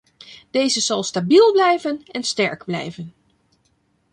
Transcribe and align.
Deze 0.51 0.81
zal 0.81 1.03
stabiel 1.03 1.51
blijven 1.51 2.03
en 2.03 2.23
sterk 2.23 2.63
blijven. 2.65 3.13